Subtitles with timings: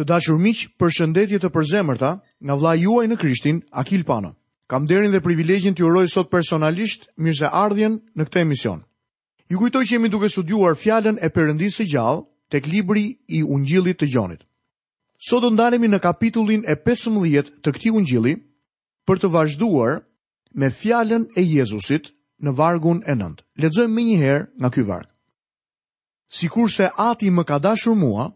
[0.00, 2.10] të dashur miq, përshëndetje të përzemërta
[2.40, 4.30] nga vlla juaj në Krishtin, Akil Pano.
[4.70, 8.80] Kam derin dhe privilegjin t'ju uroj sot personalisht mirëseardhjen në këtë emision.
[9.52, 14.00] Ju kujtoj që jemi duke studiuar fjalën e Perëndisë së gjallë tek libri i Ungjillit
[14.00, 14.46] të Gjonit.
[15.20, 18.36] Sot do ndalemi në kapitullin e 15 të këtij Ungjilli
[19.06, 19.98] për të vazhduar
[20.56, 23.42] me fjalën e Jezusit në vargun e 9.
[23.60, 25.10] Lexojmë më njëherë nga ky varg.
[26.32, 28.30] Sikur se ati më ka dashur mua,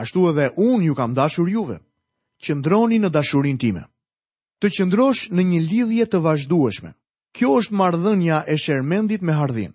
[0.00, 1.78] ashtu edhe unë ju kam dashur juve,
[2.44, 3.82] qëndroni në dashurin time.
[4.60, 6.90] Të qëndrosh në një lidhje të vazhdueshme.
[7.36, 9.72] Kjo është mardhënja e shermendit me hardhin.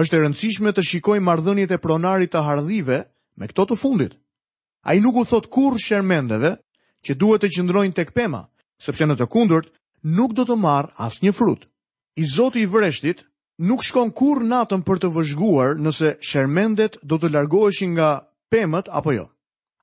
[0.00, 2.98] është e rëndësishme të shikoj mardhënjit e pronarit të hardhive
[3.38, 4.12] me këto të fundit.
[4.86, 6.50] A i nuk u thot kur shermendeve
[7.04, 8.46] që duhet të qëndrojnë tek pema,
[8.78, 9.68] sepse në të kundërt
[10.18, 11.66] nuk do të marë as një frut.
[12.14, 13.26] I zoti i vreshtit
[13.58, 18.10] nuk shkon kur natën për të vëzhguar nëse shermendet do të largoheshin nga
[18.52, 19.26] pemët apo jo.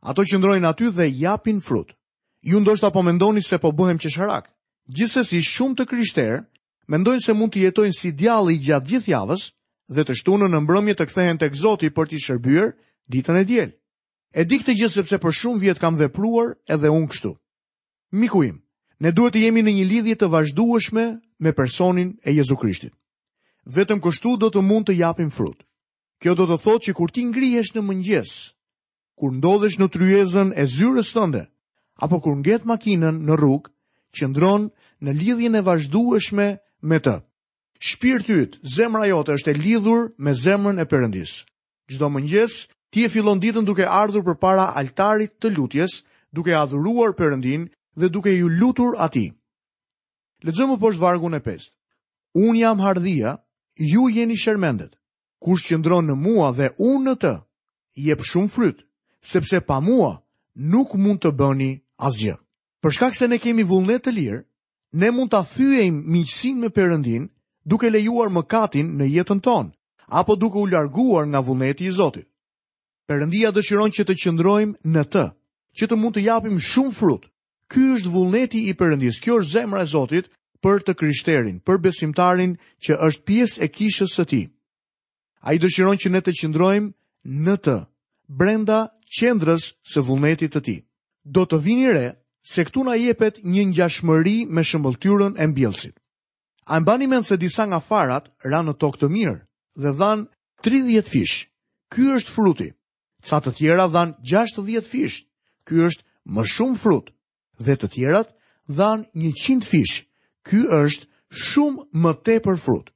[0.05, 1.93] Ato që ndrojnë aty dhe japin frut.
[2.41, 4.49] Ju ndoshta po mendoni se po buhem qesharak.
[4.93, 6.37] Gjithsesi, shumë të krishterë
[6.93, 9.49] mendojnë se mund të jetojnë si djalli gjatë gjithë javës
[9.95, 12.69] dhe të shtunën në mbrëmje të kthehen tek Zoti për t'i shërbyer
[13.11, 13.73] ditën e diel.
[14.39, 17.33] E di këtë gjë sepse për shumë vjet kam vepruar edhe unë kështu.
[18.49, 18.61] im,
[19.03, 21.05] ne duhet të jemi në një lidhje të vazhdueshme
[21.43, 22.93] me personin e Jezu Krishtit.
[23.75, 25.59] Vetëm kështu do të mund të japim frut.
[26.21, 28.31] Kjo do të thotë që kur ti ngrihesh në mëngjes,
[29.19, 31.45] kur ndodhesh në tryezën e zyrës tënde,
[32.05, 33.71] apo kur ngjet makinën në rrugë,
[34.13, 34.69] qëndron
[35.03, 36.47] në lidhjen e vazhdueshme
[36.89, 37.15] me të.
[37.87, 41.33] Shpirti yt, zemra jote është e lidhur me zemrën e Perëndis.
[41.89, 47.67] Çdo mëngjes, ti e fillon ditën duke ardhur përpara altarit të lutjes, duke adhuruar Perëndin
[47.97, 49.27] dhe duke ju lutur ati.
[50.45, 51.71] Lexojmë poshtë vargun e 5.
[52.37, 53.35] Unë jam hardhia,
[53.81, 54.93] ju jeni shermendet.
[55.41, 57.33] Kush që ndronë në mua dhe unë në të,
[58.05, 58.83] je për shumë frytë
[59.29, 60.11] sepse pa mua
[60.55, 61.71] nuk mund të bëni
[62.07, 62.37] asgjë.
[62.81, 64.41] Për shkak se ne kemi vullnet të lirë,
[65.01, 67.27] ne mund ta thyejm miqësinë me Perëndin
[67.67, 69.73] duke lejuar mëkatin në jetën tonë
[70.21, 72.27] apo duke u larguar nga vullneti i Zotit.
[73.07, 75.25] Perëndia dëshiron që të qëndrojmë në të,
[75.77, 77.23] që të mund të japim shumë frut.
[77.71, 80.31] Ky është vullneti i Perëndis, kjo është zemra e Zotit
[80.63, 84.45] për të krishterin, për besimtarin që është pjesë e kishës së tij.
[85.47, 86.93] Ai dëshiron që ne të qëndrojmë
[87.47, 87.77] në të,
[88.31, 88.79] brenda
[89.15, 90.75] qendrës së vullnetit të ti.
[91.23, 92.07] Do të vini re
[92.47, 95.95] se këtu na jepet një ngjashmëri me shëmbulltyrën e mbjellësit.
[96.67, 99.37] A mbani mend se disa nga farat ra në tokë të mirë
[99.83, 100.27] dhe dhan
[100.63, 101.47] 30 fish.
[101.91, 102.69] Ky është fruti.
[103.23, 105.23] Sa të tjera dhan 60 fish.
[105.67, 106.03] Ky është
[106.35, 107.07] më shumë frut.
[107.63, 108.35] Dhe të tjerat
[108.67, 110.03] dhan 100 fish.
[110.43, 112.91] Ky është shumë më tepër frut.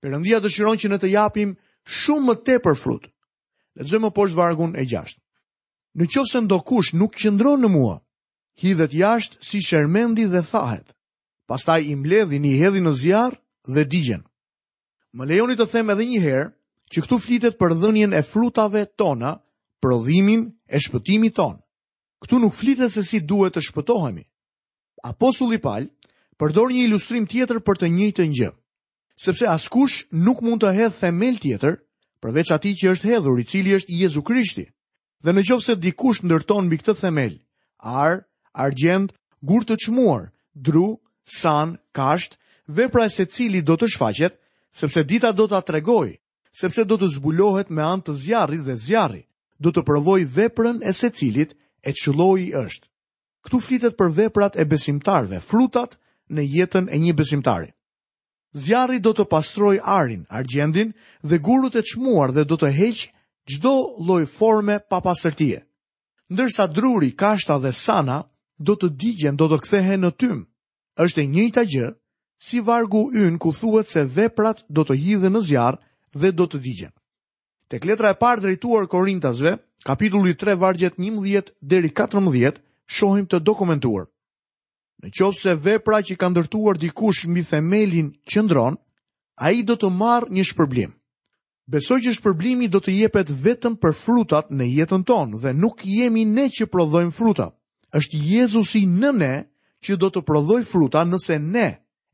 [0.00, 3.04] Perëndia dëshiron që ne të japim shumë më tepër frut.
[3.76, 5.20] Lexojmë poshtë vargun e 6.
[6.00, 7.96] Në qovë se ndo kush nuk qëndron në mua,
[8.62, 10.86] hidhet jashtë si shermendi dhe thahet.
[11.50, 13.40] Pastaj i mbledhi një hedhi në zjarë
[13.74, 14.22] dhe digjen.
[15.12, 16.48] Më lejoni të them edhe një herë
[16.94, 19.34] që këtu flitet për dhënjen e frutave tona,
[19.84, 21.60] prodhimin e shpëtimit ton.
[22.24, 24.24] Këtu nuk flitet se si duhet të shpëtohemi.
[25.10, 25.90] Apostulli Paul
[26.40, 28.50] përdor një ilustrim tjetër për të njëjtën gjë.
[29.26, 31.76] Sepse askush nuk mund të hedh themel tjetër
[32.24, 34.70] përveç atij që është hedhur, i cili është Jezu Krishti.
[35.22, 37.34] Dhe në qovë se dikush ndërton mbi këtë themel,
[37.86, 38.16] arë,
[38.64, 39.12] argjend,
[39.50, 40.24] gurë të qmuar,
[40.68, 40.88] dru,
[41.36, 42.34] san, kasht,
[42.66, 44.34] dhe e se cili do të shfaqet,
[44.72, 46.08] sepse dita do të atregoj,
[46.62, 49.22] sepse do të zbulohet me antë të zjarri dhe zjarri,
[49.62, 51.54] do të provoj veprën e se cilit
[51.86, 52.86] e qëlloj është.
[53.46, 55.94] Këtu flitet për veprat e besimtarve, frutat
[56.34, 57.70] në jetën e një besimtari.
[58.64, 60.90] Zjarri do të pastroj arin, argjendin
[61.22, 63.08] dhe gurët e qmuar dhe do të heqë
[63.46, 63.70] gjdo
[64.08, 65.62] loj forme pa pasërtie.
[66.32, 68.24] Ndërsa druri, kashta dhe sana,
[68.58, 70.38] do të digjen, do të kthehen në tym.
[71.00, 71.88] Êshtë e njëjta gjë,
[72.42, 75.78] si vargu yn ku thuet se veprat do të hidhe në zjarë
[76.20, 76.92] dhe do të digjen.
[77.68, 79.54] Tek letra e parë drejtuar Korintasve,
[79.86, 84.06] kapitulli 3 vargjet 11 deri 14, shohim të dokumentuar.
[85.02, 88.76] Në qovë se vepra që ka ndërtuar dikush mbi themelin qëndron,
[89.36, 90.92] a i do të marrë një shpërblim.
[91.72, 96.26] Besoj që shpërblimi do të jepet vetëm për frutat në jetën tonë dhe nuk jemi
[96.28, 97.46] ne që prodhojmë fruta.
[97.96, 99.32] Është Jezusi në ne
[99.84, 101.68] që do të prodhojë fruta nëse ne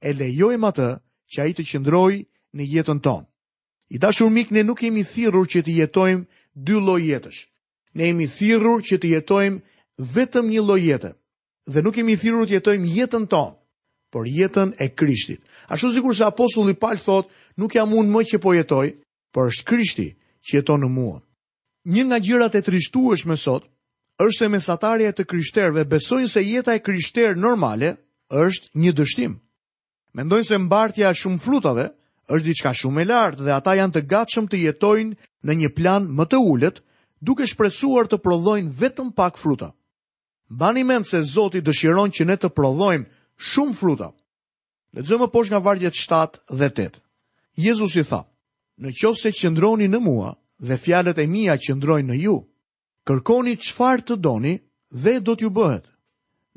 [0.06, 0.86] e lejojmë atë
[1.34, 2.20] që ai të qëndrojë
[2.54, 3.26] në jetën tonë.
[3.98, 6.22] I dashur mik, ne nuk jemi thirrur që të jetojmë
[6.68, 7.42] dy lloj jetësh.
[7.98, 9.58] Ne jemi thirrur që të jetojmë
[10.14, 11.10] vetëm një lloj jete
[11.66, 13.58] dhe nuk jemi thirrur të jetojmë jetën tonë
[14.14, 15.42] por jetën e Krishtit.
[15.66, 17.26] Ashtu sikur se apostulli Paul thot,
[17.58, 18.94] nuk jam unë më që po jetoj,
[19.32, 20.08] por është Krishti
[20.46, 21.18] që jeton në mua.
[21.88, 23.64] Një nga gjërat e trishtueshme sot
[24.18, 27.92] është se mesatarja të krishterëve besojnë se jeta e krishterë normale
[28.32, 29.36] është një dështim.
[30.18, 31.86] Mendojnë se mbartja e shumë frutave
[32.28, 36.08] është diçka shumë e lartë dhe ata janë të gatshëm të jetojnë në një plan
[36.18, 36.80] më të ulët,
[37.20, 39.70] duke shpresuar të prodhojnë vetëm pak fruta.
[40.50, 43.06] Bani mend se Zoti dëshiron që ne të prodhojmë
[43.52, 44.10] shumë fruta.
[44.96, 47.00] Lexojmë poshtë nga vargjet 7 dhe 8.
[47.64, 48.24] Jezusi tha:
[48.82, 50.32] në qovë se qëndroni në mua
[50.62, 52.34] dhe fjalët e mija qëndrojnë në ju,
[53.06, 54.54] kërkoni qëfar të doni
[55.02, 55.84] dhe do t'ju bëhet.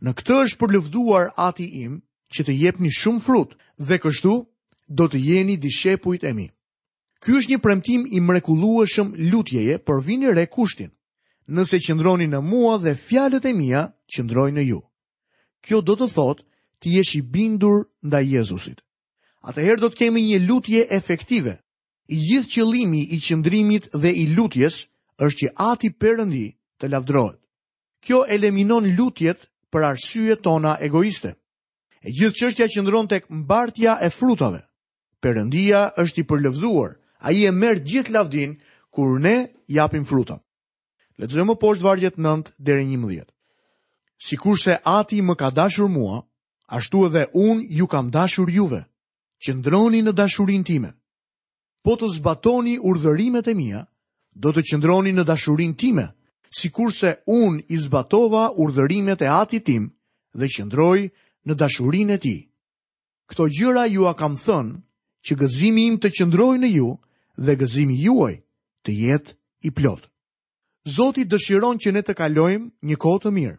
[0.01, 1.97] Në këtë është përlëvduar ati im
[2.33, 4.33] që të jepni shumë frut dhe kështu
[4.87, 6.47] do të jeni dishepujt e mi.
[7.21, 10.89] Ky është një premtim i mrekulueshëm lutjeje për vini re kushtin,
[11.53, 13.83] nëse qëndroni në mua dhe fjalët e mija
[14.13, 14.79] qëndrojnë në ju.
[15.61, 16.45] Kjo do të thotë
[16.81, 18.81] të jesh i bindur nda Jezusit.
[19.45, 21.59] Atëherë do të kemi një lutje efektive
[22.11, 24.75] i gjithë qëllimi i qëndrimit dhe i lutjes
[25.23, 26.45] është që ati përëndi
[26.83, 27.37] të lavdrojt.
[28.03, 31.31] Kjo eliminon lutjet për arsye tona egoiste.
[32.03, 34.61] E gjithë qështja qëndron të mbartja e frutave.
[35.23, 36.91] Përëndia është i përlëvduar,
[37.25, 38.57] a i e merë gjithë lavdin
[38.91, 39.37] kur ne
[39.71, 40.41] japim fruta.
[41.21, 43.29] Letëzëmë poshtë vargjet nëndë dhere një mëdhjet.
[44.25, 46.23] Si se ati më ka dashur mua,
[46.67, 48.83] ashtu edhe unë ju kam dashur juve,
[49.45, 50.97] qëndroni në dashurin timet
[51.85, 53.85] po të zbatoni urdhërimet e mija,
[54.33, 56.07] do të qëndroni në dashurin time,
[56.53, 59.87] si kurse unë i zbatova urdhërimet e ati tim
[60.33, 60.99] dhe qëndroj
[61.47, 62.35] në dashurin e ti.
[63.29, 64.75] Këto gjyra ju a kam thënë
[65.25, 66.89] që gëzimi im të qëndroj në ju
[67.45, 68.35] dhe gëzimi juaj
[68.85, 69.33] të jet
[69.67, 70.07] i plotë.
[70.95, 73.57] Zoti dëshiron që ne të kalojmë një kohë të mirë.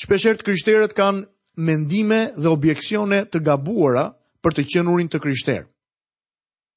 [0.00, 1.26] Shpeshherë krishterët kanë
[1.66, 4.10] mendime dhe objeksione të gabuara
[4.44, 5.66] për të qenurin të krishterë.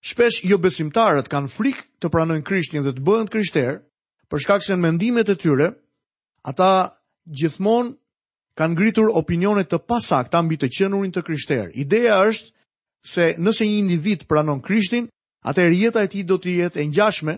[0.01, 3.73] Shpesh jo besimtarët kanë frikë të pranojnë Krishtin dhe të bëhen krishterë,
[4.31, 5.67] për shkak se në mendimet e tyre,
[6.51, 6.69] ata
[7.41, 7.93] gjithmonë
[8.59, 11.71] kanë ngritur opinionet të pasakta mbi të qenurin të krishterë.
[11.83, 12.55] Ideja është
[13.13, 15.09] se nëse një individ pranon Krishtin,
[15.51, 17.35] atëherë jeta e tij do të jetë e ngjashme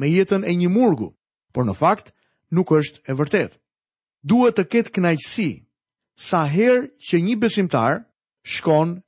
[0.00, 1.08] me jetën e një murgu,
[1.52, 2.12] por në fakt
[2.56, 3.56] nuk është e vërtetë.
[4.30, 5.48] Duhet të ketë kënaqësi
[6.28, 8.04] sa herë që një besimtar
[8.56, 8.98] shkon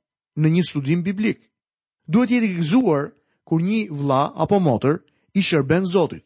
[0.41, 1.45] në një studim biblik
[2.13, 3.11] duhet jeti gëzuar
[3.47, 4.99] kur një vla apo motër
[5.37, 6.23] i shërben Zotit.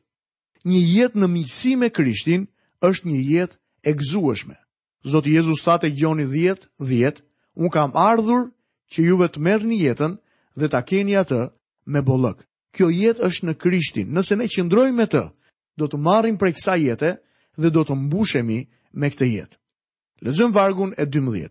[0.64, 2.46] Një jetë në miqësi me Krishtin
[2.84, 4.56] është një jetë e gëzueshme.
[5.04, 7.24] Zoti Jezus ta gjoni dhjetë, 10,
[7.56, 8.50] unë kam ardhur
[8.92, 10.14] që juve të merë një jetën
[10.60, 11.40] dhe të keni atë
[11.86, 12.44] me bollëk.
[12.76, 15.24] Kjo jetë është në Krishtin, nëse ne qëndroj me të,
[15.80, 17.12] do të marim për kësa jetë
[17.60, 18.60] dhe do të mbushemi
[19.00, 19.56] me këtë jetë.
[20.26, 21.50] Lëzëm vargun e 12.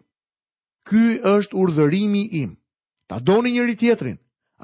[0.84, 2.52] Ky është urdhërimi im,
[3.10, 4.18] ta doni njëri tjetrin,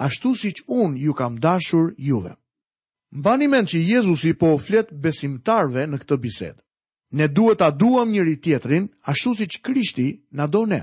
[0.06, 2.34] ashtu si që unë ju kam dashur juve.
[3.18, 6.56] Mbani men që Jezusi po flet besimtarve në këtë bised.
[7.18, 10.82] Ne duhet ta duam njëri tjetrin, ashtu si që Krishti na do ne.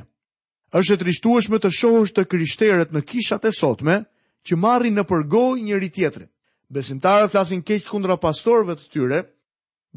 [0.71, 3.97] Êshtë të rishtueshme të shohësht të krishteret në kishat e sotme,
[4.45, 6.29] që marri në përgoj njëri tjetrin.
[6.75, 9.19] Besimtarët flasin keq kundra pastorëve të tyre,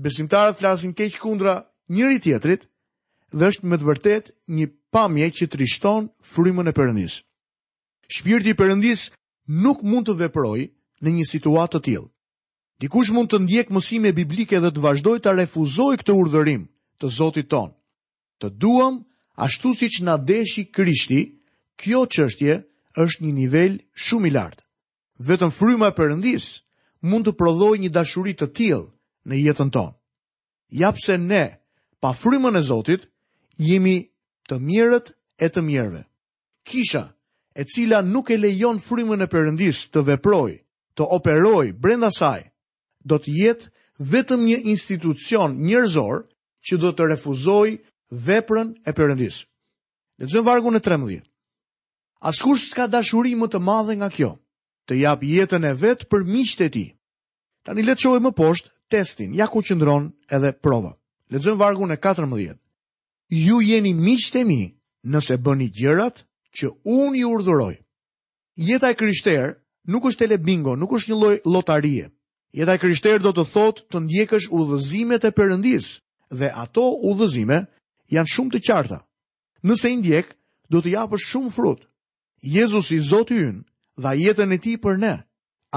[0.05, 1.55] besimtarët flasin keq kundra
[1.95, 2.67] njëri tjetrit,
[3.39, 4.25] dhe është me të vërtet
[4.57, 7.23] një pamje që trishton frymën e Perëndisë.
[8.09, 9.11] Shpirti i Perëndis
[9.49, 10.67] nuk mund të veprojë
[11.05, 12.09] në një situatë të tillë.
[12.83, 16.65] Dikush mund të ndjekë mësime biblike dhe të vazhdojë të refuzojë këtë urdhërim
[17.01, 17.73] të Zotit tonë.
[18.41, 18.99] Të duam
[19.47, 21.23] ashtu siç na dëshi Krishti,
[21.81, 22.59] kjo çështje
[23.05, 24.63] është një nivel shumë i lartë.
[25.29, 26.47] Vetëm fryma e Perëndis
[27.09, 28.85] mund të prodhojë një dashuri të tillë
[29.29, 29.95] në jetën tonë.
[30.83, 31.45] Ja pse ne,
[32.03, 33.07] pa frymën e Zotit,
[33.63, 33.97] jemi
[34.51, 36.03] të mjerët e të mjerëve.
[36.69, 37.07] Kisha
[37.55, 40.57] e cila nuk e lejon frymën e Perëndis të veproj,
[40.99, 42.41] të operoj brenda saj,
[43.07, 43.71] do të jetë
[44.13, 46.25] vetëm një institucion njerëzor
[46.67, 47.69] që do të refuzoj
[48.27, 49.45] veprën e Perëndis.
[50.19, 51.23] Lexojmë vargun e 13.
[52.31, 54.33] Askush s'ka dashuri më të madhe nga kjo,
[54.91, 56.89] të jap jetën e vet për miqtë e tij.
[57.65, 60.93] Tani le të shohim më poshtë testin, ja ku qëndron edhe prova.
[61.33, 62.59] Lexojmë vargun e 14.
[63.47, 64.63] Ju jeni miqtë e mi
[65.13, 66.25] nëse bëni gjërat
[66.59, 67.75] që unë ju urdhëroj.
[68.69, 69.49] Jeta e krishterë
[69.91, 72.05] nuk është tele bingo, nuk është një lloj lotarie.
[72.55, 75.89] Jeta e krishterë do të thotë të ndjekësh udhëzimet e Perëndis
[76.39, 77.59] dhe ato udhëzime
[78.15, 79.01] janë shumë të qarta.
[79.67, 80.31] Nëse i ndjek,
[80.71, 81.81] do të japësh shumë frut.
[82.55, 83.65] Jezusi Zoti ynë
[84.03, 85.15] dha jetën e tij për ne.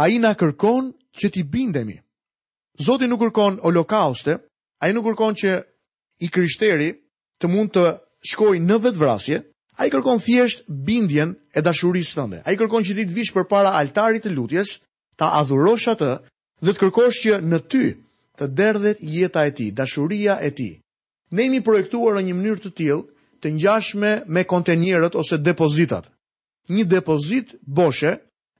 [0.03, 1.97] Ai na kërkon që t'i bindemi.
[2.85, 4.35] Zoti nuk kërkon holokauste,
[4.85, 5.51] ai nuk kërkon që
[6.21, 6.89] i krishterë
[7.41, 7.83] të mund të
[8.29, 9.37] shkojë në vetvrasje,
[9.77, 12.39] A i kërkon thjesht bindjen e dashurisë tënde.
[12.45, 14.71] A i kërkon që ditë vishë për para altarit të lutjes,
[15.19, 16.07] ta adhurosha të
[16.65, 17.83] dhe të kërkosh që në ty
[18.37, 20.67] të derdhet jeta e ti, dashuria e ti.
[21.37, 22.97] Ne imi projektuar në një mënyrë të tilë
[23.43, 26.09] të njashme me kontenjerët ose depozitat.
[26.73, 28.15] Një depozit boshe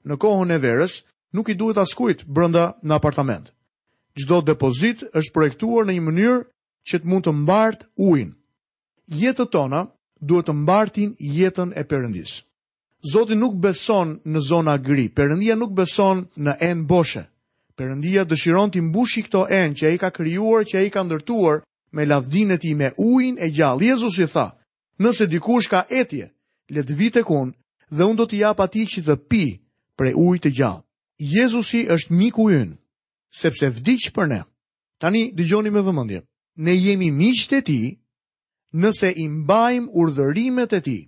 [0.08, 1.00] në kohën e verës
[1.34, 3.50] nuk i duhet askujt brënda në apartament.
[4.18, 6.38] Gjdo depozit është projektuar në një mënyrë
[6.88, 8.32] që të mund të mbart ujnë.
[9.24, 9.86] Jetët tona
[10.20, 12.42] duhet të mbartin jetën e Perëndis.
[13.12, 17.28] Zoti nuk beson në zona gri, Perëndia nuk beson në en boshe.
[17.78, 21.62] Perëndia dëshiron të mbushi këto en që ai ka krijuar, që ai ka ndërtuar
[21.94, 23.84] me lavdinë e tij me ujin e gjallë.
[23.86, 24.58] Jezusi tha:
[24.98, 26.26] "Nëse dikush ka etje,
[26.74, 27.52] le të vitë tek unë
[27.94, 29.44] dhe unë do t'i jap atij që të pi
[29.96, 30.82] prej ujit të gjallë."
[31.36, 32.76] Jezusi është miku ynë,
[33.30, 34.40] sepse vdiq për ne.
[34.98, 36.20] Tani dëgjoni me vëmendje.
[36.64, 37.84] Ne jemi miqtë e tij
[38.72, 40.98] nëse i mbajmë urdhërimet e ti.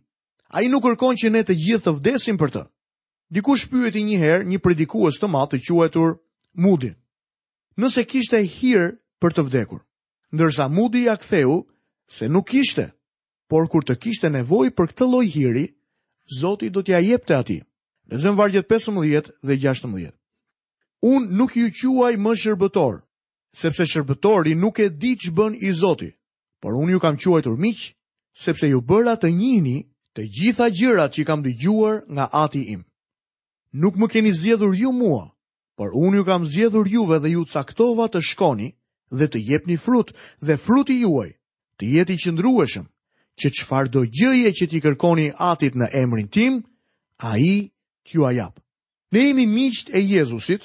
[0.50, 2.62] A i nuk kërkon që ne të gjithë të vdesim për të.
[3.30, 6.16] Dikush pyeti i njëherë një predikues të matë të quajtur
[6.58, 6.92] Mudi.
[7.78, 9.84] Nëse kishte hirë për të vdekur.
[10.34, 11.66] Ndërsa Mudi ja ktheu
[12.10, 12.90] se nuk kishte,
[13.50, 15.66] por kur të kishte nevoj për këtë loj hiri,
[16.30, 17.58] Zoti do t'ja jepte ati.
[18.06, 20.14] Në zëmë vargjet 15 dhe 16.
[21.02, 23.00] Unë nuk ju quaj më shërbëtor,
[23.50, 26.19] sepse shërbëtori nuk e di që bën i Zotit
[26.60, 27.80] por unë ju kam quajtur miq,
[28.44, 29.78] sepse ju bëra të njini
[30.16, 32.82] të gjitha gjërat që kam dëgjuar nga Ati im.
[33.80, 35.24] Nuk më keni zgjedhur ju mua,
[35.76, 38.68] por unë ju kam zgjedhur juve dhe ju caktova të shkoni
[39.18, 40.08] dhe të jepni frut
[40.46, 41.30] dhe fruti juaj
[41.80, 42.84] të jeti qëndrueshëm,
[43.40, 46.52] që qëfar do gjëje që ti kërkoni Atit në emrin tim,
[47.30, 47.72] ai
[48.06, 48.54] t'ju ajap.
[49.12, 50.62] Ne jemi miqt e Jezusit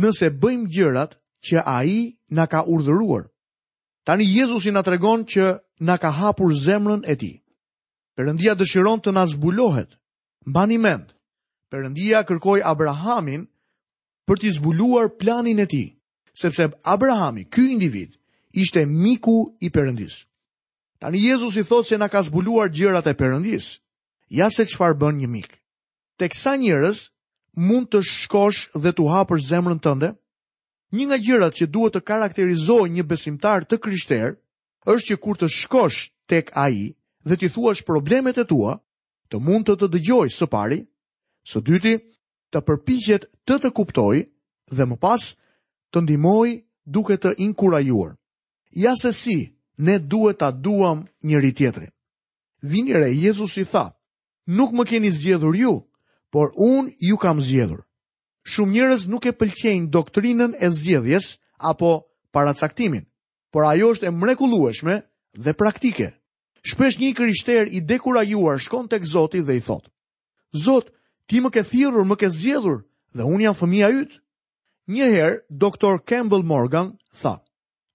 [0.00, 1.12] nëse bëjmë gjërat
[1.46, 3.24] që ai na ka urdhëruar.
[4.08, 5.44] Tani Jezus i nga të regon që
[5.84, 7.32] nga ka hapur zemrën e ti.
[8.16, 9.90] Përëndia dëshiron të nga zbulohet,
[10.48, 11.08] mba një mend.
[11.70, 13.42] Përëndia kërkoj Abrahamin
[14.26, 15.82] për t'i zbuluar planin e ti,
[16.40, 18.16] sepse Abrahami, ky individ,
[18.62, 20.16] ishte miku i përëndis.
[21.00, 23.66] Tani Jezus i thot se nga ka zbuluar gjërat e përëndis,
[24.38, 25.50] ja se qëfar bën një mik.
[26.18, 27.04] Tek kësa njërës
[27.66, 30.14] mund të shkosh dhe t'u hapër zemrën tënde?
[30.16, 30.16] ndë,
[30.96, 34.30] Një nga gjërat që duhet të karakterizojë një besimtar të krishterë
[34.92, 35.98] është që kur të shkosh
[36.32, 36.78] tek ai
[37.28, 38.76] dhe ti thuash problemet e tua,
[39.28, 40.78] të mund të të dëgjojë së pari,
[41.50, 41.94] së dyti,
[42.52, 44.22] të përpiqet të të kuptojë
[44.76, 45.26] dhe më pas
[45.92, 46.54] të ndihmojë
[46.96, 48.14] duke të inkurajuar.
[48.84, 49.36] Ja se si
[49.84, 51.92] ne duhet ta duam njëri tjetrin.
[52.62, 53.86] Vini re Jezusi tha,
[54.56, 55.74] nuk më keni zgjedhur ju,
[56.32, 57.84] por un ju kam zgjedhur
[58.52, 61.26] shumë njërës nuk e pëlqenjë doktrinën e zgjedhjes
[61.70, 61.90] apo
[62.34, 63.04] paracaktimin,
[63.52, 64.94] por ajo është e mrekulueshme
[65.44, 66.08] dhe praktike.
[66.70, 69.90] Shpesh një kërishter i dekura juar shkon të këzoti dhe i thotë,
[70.64, 70.88] Zot,
[71.28, 72.78] ti më ke thirur, më ke zgjedhur
[73.16, 74.18] dhe unë janë fëmija ytë.
[74.94, 76.88] Njëherë, doktor Campbell Morgan
[77.20, 77.34] tha,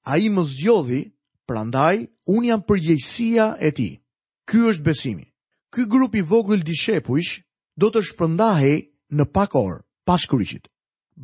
[0.06, 1.02] a i më zgjodhi,
[1.50, 1.96] prandaj,
[2.30, 3.90] unë janë përgjejësia e ti.
[4.46, 5.26] Ky është besimi.
[5.74, 7.42] Ky grupi vogël shepuish
[7.82, 8.76] do të shpërndahej
[9.18, 10.66] në pak orë pas kryqit.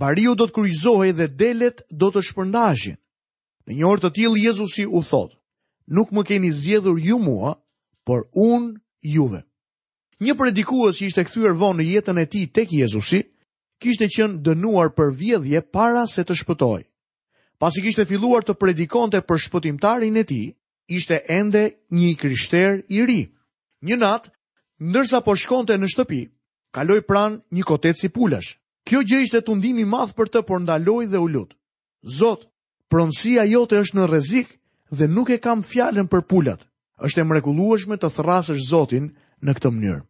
[0.04, 2.98] Bariu do të kryqëzohej dhe delet do të shpërndashin.
[3.66, 5.36] Në një orë të tjilë, Jezusi u thotë,
[5.96, 7.52] nuk më keni zjedhur ju mua,
[8.06, 8.78] por unë
[9.16, 9.42] juve.
[10.24, 13.24] Një predikua që ishte këthyër vonë në jetën e ti tek Jezusi,
[13.82, 16.82] kishte qenë dënuar për vjedhje para se të shpëtoj.
[17.60, 20.42] Pas i kishte filluar të predikonte për shpëtimtarin e ti,
[20.88, 23.22] ishte ende një kryshter i ri.
[23.88, 24.32] Një natë,
[24.86, 26.22] ndërsa po shkonte në shtëpi,
[26.76, 28.59] kaloi pran një kotet si pulash.
[28.88, 31.56] Kjo gjë ishte tundim i madh për të, por ndaloi dhe u lut.
[32.20, 32.46] Zot,
[32.92, 34.56] pronësia jote është në rrezik
[34.92, 36.62] dhe nuk e kam fjalën për pulat.
[37.04, 39.10] Është e mrekullueshme të thrasësh Zotin
[39.44, 40.02] në këtë mënyrë.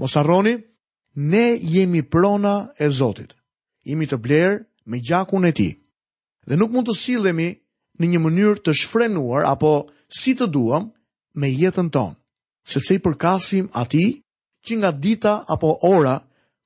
[0.00, 0.54] Mos harroni,
[1.14, 3.34] ne jemi prona e Zotit.
[3.84, 5.72] Jemi të blerë me gjakun e Tij.
[6.48, 7.48] Dhe nuk mund të sillemi
[8.00, 9.72] në një mënyrë të shfrenuar apo
[10.18, 10.88] si të duam
[11.38, 12.16] me jetën tonë,
[12.68, 14.08] sepse i përkasim atij
[14.64, 16.16] që nga dita apo ora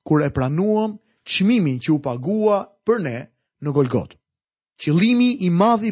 [0.07, 0.95] kur e pranuam
[1.27, 2.57] çmimin që u pagua
[2.87, 3.19] për ne
[3.61, 4.15] në Golgot.
[4.81, 5.91] Qëllimi i madh i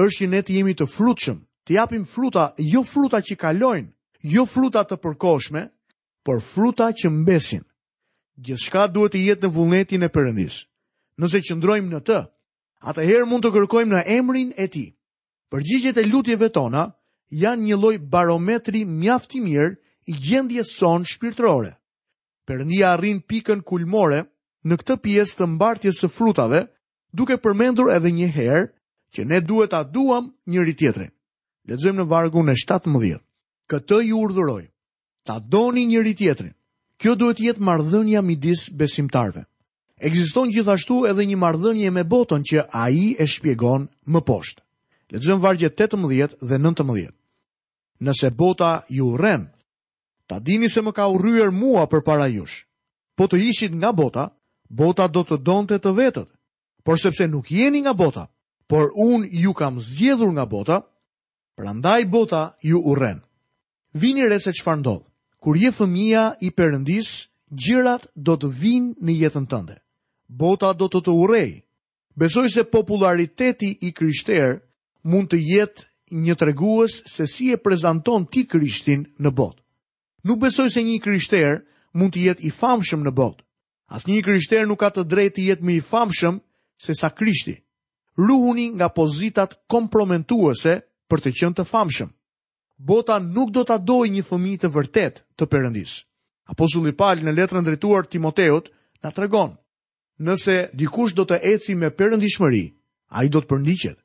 [0.00, 3.88] është që ne të jemi të frutshëm, të japim fruta, jo fruta që kalojnë,
[4.34, 5.62] jo fruta të përkohshme,
[6.24, 7.64] por fruta që mbesin.
[8.44, 10.56] Gjithçka duhet të jetë në vullnetin e përëndis.
[11.20, 12.20] Nëse qëndrojmë në të,
[12.90, 14.94] atëherë mund të kërkojmë në emrin e Tij.
[15.50, 16.94] Përgjigjet e lutjeve tona
[17.42, 19.74] janë një lloj barometri mjaft i mirë
[20.06, 21.74] i gjendjes sonë shpirtërore.
[22.50, 24.24] Perëndia arrin pikën kulmore
[24.66, 26.64] në këtë pjesë të mbartjes së frutave,
[27.14, 28.62] duke përmendur edhe një herë
[29.14, 31.12] që ne duhet ta duam njëri-tjetrin.
[31.70, 33.20] Lexojmë në vargun e 17.
[33.70, 34.64] Këtë ju urdhëroj:
[35.26, 36.50] "Ta doni njëri-tjetrin."
[37.00, 39.46] Kjo duhet të jetë marrëdhënia midis besimtarve.
[40.02, 44.60] Ekziston gjithashtu edhe një marrëdhënie me Botën që Ai e shpjegon më poshtë.
[45.14, 47.14] Lexojmë vargjet 18 dhe 19.
[48.06, 49.46] Nëse Bota ju urren
[50.30, 52.62] ta dini se më ka urryer mua për para jush.
[53.18, 54.24] Po të ishit nga bota,
[54.80, 56.30] bota do të donte të vetët,
[56.86, 58.24] por sepse nuk jeni nga bota,
[58.70, 60.76] por unë ju kam zgjedhur nga bota,
[61.58, 63.18] prandaj bota ju urren.
[64.02, 65.06] Vini re se qëfar ndodhë,
[65.42, 67.08] kur je fëmija i përëndis,
[67.62, 69.76] gjirat do të vinë në jetën tënde.
[70.28, 71.50] Bota do të të urej.
[72.20, 74.60] Besoj se populariteti i krishterë
[75.10, 75.82] mund të jetë
[76.22, 79.58] një reguës se si e prezanton ti krishtin në botë.
[80.22, 81.62] Nuk besoj se një krishter
[81.96, 83.42] mund të jetë i famshëm në botë.
[83.96, 86.38] Asnjë krishter nuk ka të drejtë të jetë më i famshëm
[86.80, 87.56] se sa Krishti.
[88.20, 90.74] Ruhuni nga pozitat kompromentuese
[91.10, 92.10] për të qenë të famshëm.
[92.76, 95.96] Bota nuk do ta dojë një fëmijë të vërtet të përëndis,
[96.50, 98.70] Apostulli Paul në letrën drejtuar Timoteut
[99.04, 99.56] na tregon:
[100.20, 102.64] Nëse dikush do të eci me perëndishmëri,
[103.16, 103.98] ai do të përndiqet.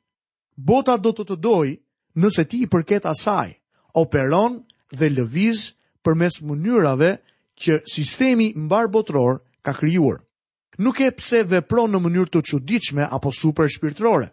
[0.56, 1.78] Bota do të të dojë
[2.22, 3.52] nëse ti i përket asaj,
[3.94, 5.68] operon dhe lëviz
[6.06, 7.08] përmes mënyrave
[7.64, 10.20] që sistemi mbar botror ka krijuar.
[10.84, 14.28] Nuk e pse vepron në mënyrë të çuditshme apo super shpirtërore.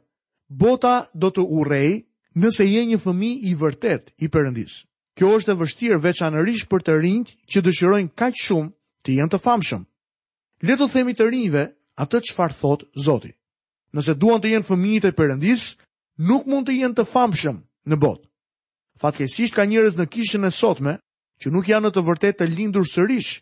[0.62, 1.94] Bota do të urrej
[2.42, 4.82] nëse je një fëmijë i vërtet i Perëndis.
[5.18, 8.72] Kjo është e vështirë veçanërisht për të rinjt që dëshirojnë kaq shumë
[9.08, 9.84] të jenë të famshëm.
[10.68, 11.63] Le të themi të rinjve
[12.01, 13.32] atë çfarë thot Zoti.
[13.94, 15.63] Nëse duan të jenë fëmijët e Perëndis,
[16.25, 17.62] nuk mund të jenë të famshëm
[17.92, 18.25] në botë.
[19.01, 20.98] Fatkesisht ka njerëz në kishën e sotme
[21.43, 23.33] që nuk janë të vërtet të lindur sërish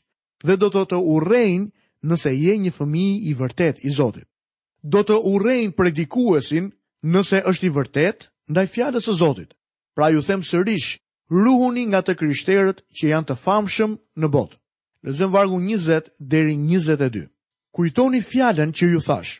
[0.41, 1.67] dhe do të të urejnë
[2.09, 4.25] nëse je një fëmi i vërtet i Zotit.
[4.81, 6.71] Do të urejnë predikuesin
[7.13, 9.51] nëse është i vërtet ndaj fjallës e Zotit.
[9.95, 10.95] Pra ju them sërish,
[11.29, 14.57] ruhuni nga të kryshterët që janë të famshëm në botë.
[15.05, 17.27] Lëzëm vargu 20 deri 22.
[17.73, 19.37] Kujtoni fjallën që ju thash,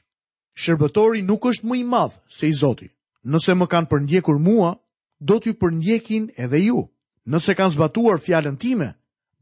[0.62, 2.94] shërbëtori nuk është më i madhë se i Zotit.
[3.30, 4.72] Nëse më kanë përndjekur mua,
[5.20, 6.86] do t'ju përndjekin edhe ju
[7.30, 8.94] nëse kanë zbatuar fjalën time,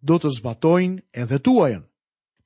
[0.01, 1.83] do të zbatojnë edhe tuajën.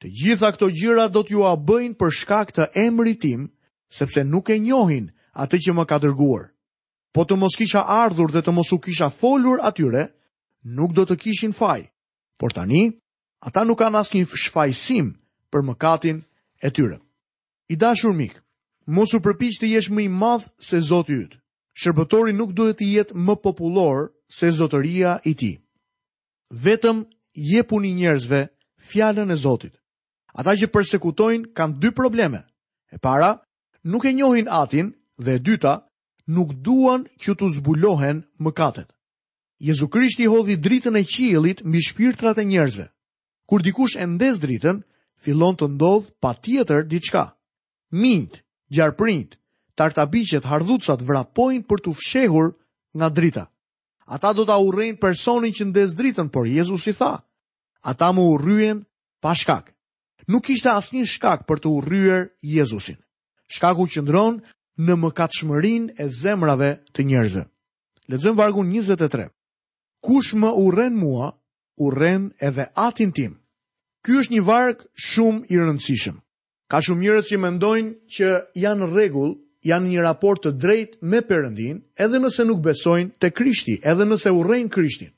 [0.01, 3.45] Të gjitha këto gjëra do t'ju a bëjnë për shkak të emrit tim,
[3.93, 6.49] sepse nuk e njohin atë që më ka dërguar.
[7.13, 10.09] Po të mos kisha ardhur dhe të mos u kisha folur atyre,
[10.63, 11.93] nuk do të kishin faj.
[12.37, 12.97] Por tani,
[13.45, 15.13] ata nuk kanë asnjë shfajsim
[15.53, 16.23] për mëkatin
[16.65, 16.97] e tyre.
[17.69, 18.33] I dashur mik,
[18.89, 21.37] mos u përpiq të jesh më i madh se Zoti yt.
[21.77, 25.53] Shërbëtori nuk duhet të jetë më popullor se zotëria i ti.
[26.65, 26.97] Vetëm
[27.53, 28.39] je puni njerëzve
[28.89, 29.75] fjallën e Zotit.
[30.39, 32.41] Ata që persekutojnë kam dy probleme.
[32.93, 33.41] E para,
[33.91, 34.89] nuk e njohin atin
[35.25, 35.75] dhe dyta,
[36.33, 38.89] nuk duan që të zbulohen më katet.
[39.67, 42.87] Jezu Krishti hodhi dritën e qilit mbi shpirtrat e njerëzve.
[43.47, 44.81] Kur dikush e ndez dritën,
[45.23, 47.25] fillon të ndodhë pa tjetër diqka.
[48.01, 48.41] Mint,
[48.73, 49.37] gjarëprint,
[49.77, 52.47] tartabichet, hardhucat vrapojnë për të fshehur
[52.97, 53.45] nga drita.
[54.05, 57.23] Ata do ta urrejnë personin që ndez dritën, por Jezusi tha:
[57.83, 58.83] Ata më urryen
[59.23, 59.71] pa shkak.
[60.27, 62.97] Nuk kishte asnjë shkak për të urryer Jezusin.
[63.51, 64.41] Shkaku qëndron
[64.79, 67.43] në mëkatshmërinë e zemrave të njerëzve.
[68.11, 69.27] Lexojmë vargu 23.
[70.05, 71.31] Kush më urren mua,
[71.79, 73.39] urren edhe Atin tim.
[74.03, 76.17] Ky është një varg shumë i rëndësishëm.
[76.71, 78.27] Ka shumë njerëz që mendojnë që
[78.63, 79.35] janë rregull
[79.67, 84.31] janë një raport të drejt me Perëndin, edhe nëse nuk besojnë te Krishti, edhe nëse
[84.35, 85.13] urrejnë Krishtin.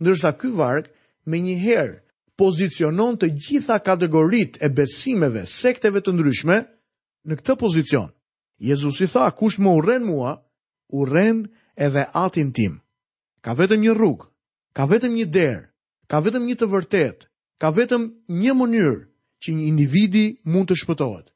[0.00, 0.90] Ndërsa ky varg
[1.28, 1.96] me një herë
[2.40, 6.58] pozicionon të gjitha kategoritë e besimeve, sekteve të ndryshme
[7.28, 8.08] në këtë pozicion.
[8.60, 10.34] Jezus i tha, kush më urren mua,
[10.92, 11.44] urren
[11.76, 12.78] edhe atin tim.
[13.44, 14.28] Ka vetëm një rrugë,
[14.76, 15.66] ka vetëm një derë,
[16.10, 17.28] ka vetëm një të vërtetë,
[17.60, 18.04] ka vetëm
[18.40, 18.98] një mënyrë
[19.40, 21.28] që një individi mund të shpëtohet.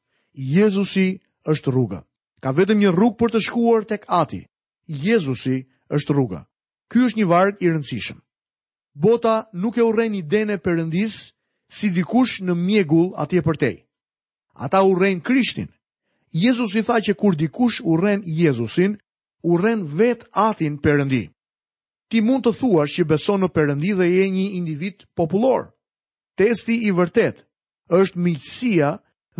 [0.57, 1.07] Jezusi
[1.49, 2.03] është rruga.
[2.43, 4.41] Ka vetëm një rrugë për të shkuar tek Ati.
[4.87, 6.41] Jezusi është rruga.
[6.91, 8.19] Ky është një varg i rëndësishëm.
[8.95, 11.15] Bota nuk e urren idenë e Perëndis
[11.75, 13.75] si dikush në mjegull atje përtej.
[14.53, 15.67] Ata urren Krishtin.
[16.31, 18.95] Jezusi tha që kur dikush urren Jezusin,
[19.43, 21.25] urren vet Atin Perëndi.
[22.09, 25.71] Ti mund të thuash që beson në Perëndi dhe je një individ popullor.
[26.37, 27.43] Testi i vërtet
[27.99, 28.91] është miqësia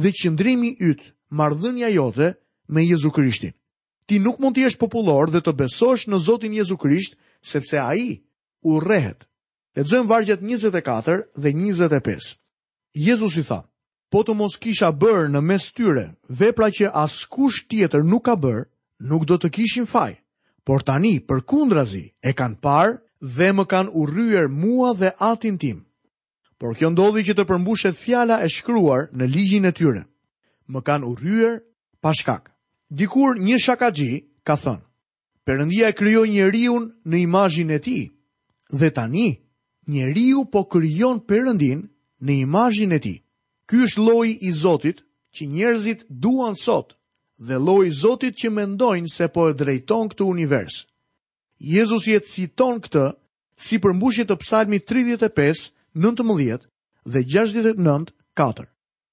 [0.01, 2.33] dhe qëndrimi yt, marrëdhënia jote,
[2.67, 3.51] me Jezu Krishtin.
[4.05, 7.89] Ti nuk mund të jesh popullor dhe të besosh në Zotin Jezu Krisht, sepse a
[7.97, 8.21] i
[8.61, 9.25] u rehet.
[9.75, 12.35] Ledzojmë vargjet 24 dhe 25.
[12.93, 13.63] Jezu si tha,
[14.11, 18.67] po të mos kisha bërë në mes tyre, vepra që askush tjetër nuk ka bërë,
[19.09, 20.21] nuk do të kishin faj,
[20.63, 23.01] por tani për kundrazi e kanë parë
[23.35, 25.81] dhe më kanë urryer mua dhe atin tim.
[26.57, 30.05] Por kjo ndodhi që të përmbushet fjala e shkruar në ligjin e tyre.
[30.71, 31.59] Më kanë urryer
[32.01, 32.54] pa shkak.
[32.95, 34.11] Dikur një shakaji
[34.47, 34.83] ka thënë,
[35.45, 37.97] përëndia e kryoj një riun në imajin e ti,
[38.79, 39.25] dhe tani
[39.93, 41.81] një riu po kryon përëndin
[42.25, 43.15] në imajin e ti.
[43.67, 45.01] Ky është loj i Zotit
[45.35, 46.95] që njerëzit duan sot
[47.47, 50.75] dhe loj i Zotit që mendojnë se po e drejton këtë univers.
[51.75, 53.05] Jezus jetë citon këtë
[53.65, 55.67] si përmbushit të psalmi 35,
[56.05, 56.63] 19,
[57.11, 58.69] dhe 69-4,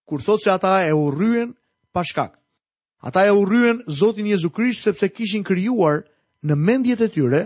[0.08, 1.50] kur thot se ata e u rruen
[1.92, 2.38] pashkak.
[3.02, 6.04] Ata e urryen Zotin Jezu Krisht sepse kishin krijuar
[6.46, 7.40] në mendjet e tyre,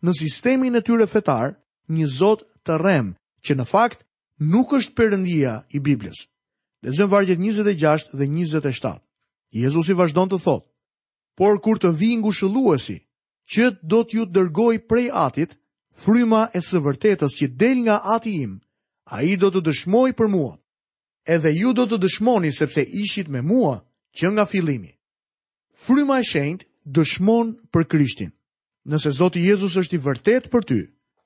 [0.00, 1.52] në sistemin e tyre fetar,
[1.92, 3.10] një Zot të rrem,
[3.44, 4.06] që në fakt
[4.54, 6.24] nuk është Perëndia i Biblës.
[6.82, 8.94] Lexojmë vargjet 26 dhe 27.
[9.64, 10.66] Jezusi vazhdon të thotë:
[11.36, 12.96] "Por kur të vijë ngushëlluesi,
[13.52, 15.50] që do t'ju dërgoj prej atit,
[15.92, 18.54] fryma e së vërtetës që del nga ati im,
[19.12, 20.54] a i do të dëshmoj për mua,
[21.36, 23.76] edhe ju do të dëshmoni sepse ishit me mua
[24.16, 24.92] që nga filimi
[25.82, 26.66] fryma e shenjtë
[26.96, 28.30] dëshmon për Krishtin.
[28.90, 30.78] Nëse Zoti Jezus është i vërtet për ty,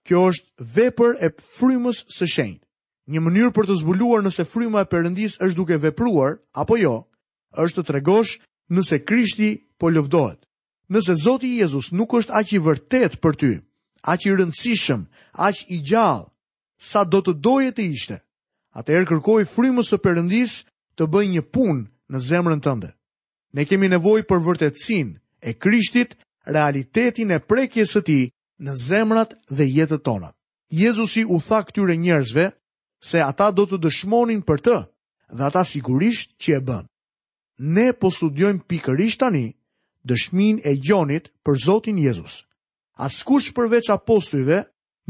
[0.06, 2.62] kjo është vepër e frymës së shenjtë.
[3.12, 6.94] Një mënyrë për të zbuluar nëse fryma e Perëndis është duke vepruar apo jo,
[7.62, 8.32] është të tregosh
[8.74, 10.40] nëse Krishti po lëvdohet.
[10.92, 13.52] Nëse Zoti Jezus nuk është aq i vërtet për ty,
[14.12, 15.06] aq i rëndësishëm,
[15.48, 16.26] aq i gjallë
[16.90, 18.18] sa do të doje të ishte,
[18.78, 20.60] atëherë kërkoj frymën së Perëndis
[20.98, 22.90] të bëjë një punë në zemrën tënde.
[23.54, 25.11] Ne kemi nevoj për vërtetësin
[25.42, 26.14] e krishtit,
[26.46, 28.18] realitetin e prekjes së ti
[28.64, 30.32] në zemrat dhe jetët tona.
[30.82, 32.48] Jezusi u tha këtyre njerëzve
[33.11, 34.76] se ata do të dëshmonin për të
[35.37, 36.87] dhe ata sigurisht që e bën.
[37.76, 39.46] Ne po studiojmë pikërisht tani
[40.09, 42.42] dëshmin e gjonit për Zotin Jezus.
[43.06, 44.59] Askush përveç apostujve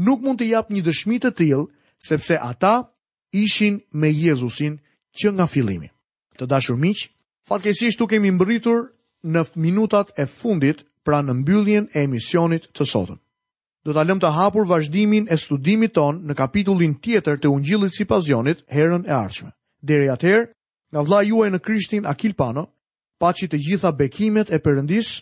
[0.05, 1.63] nuk mund të japë një dëshmi të tilë
[2.07, 2.75] sepse ata
[3.41, 4.77] ishin me Jezusin
[5.17, 5.89] që nga filimi.
[6.37, 7.09] Të dashur miqë,
[7.47, 8.89] Fatkesisht u kemi mbritur
[9.23, 13.19] në minutat e fundit pra në mbylljen e emisionit të sotëm.
[13.87, 18.27] Do ta lëm të hapur vazhdimin e studimit ton në kapitullin tjetër të Ungjillit sipas
[18.27, 19.53] Jonit herën e ardhshme.
[19.79, 20.43] Deri atëherë,
[20.91, 22.65] nga vllai juaj në Krishtin Akil Pano,
[23.21, 25.13] paçi të gjitha bekimet e përëndis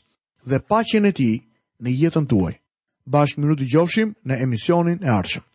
[0.50, 1.36] dhe paqen e tij
[1.82, 2.58] në jetën tuaj.
[3.06, 5.46] Bashkë më i dëgjofshim në emisionin e ardhshëm.